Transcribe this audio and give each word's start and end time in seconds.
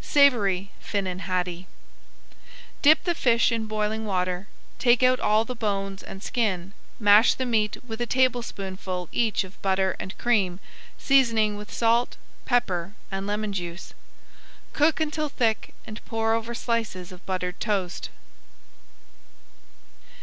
[Page 0.00 0.32
134] 0.32 0.80
SAVORY 0.80 0.80
FINNAN 0.80 1.18
HADDIE 1.26 1.66
Dip 2.80 3.04
the 3.04 3.14
fish 3.14 3.52
in 3.52 3.66
boiling 3.66 4.06
water, 4.06 4.48
take 4.78 5.02
out 5.02 5.20
all 5.20 5.44
the 5.44 5.54
bones 5.54 6.02
and 6.02 6.22
skin. 6.22 6.72
Mash 6.98 7.34
the 7.34 7.44
meat 7.44 7.76
with 7.86 8.00
a 8.00 8.06
tablespoonful 8.06 9.10
each 9.12 9.44
of 9.44 9.60
butter 9.60 9.94
and 10.00 10.16
cream, 10.16 10.58
seasoning 10.96 11.58
with 11.58 11.70
salt, 11.70 12.16
pepper, 12.46 12.94
and 13.12 13.26
lemon 13.26 13.52
juice. 13.52 13.92
Cook 14.72 15.00
until 15.00 15.28
thick 15.28 15.74
and 15.86 16.02
pour 16.06 16.32
over 16.32 16.54
slices 16.54 17.12
of 17.12 17.26
buttered 17.26 17.60
toast. 17.60 18.08